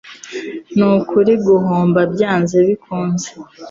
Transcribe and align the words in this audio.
Nkukuri, 0.75 1.33
guhomba 1.45 1.99
byanze 2.13 2.55
bikunze. 2.67 3.29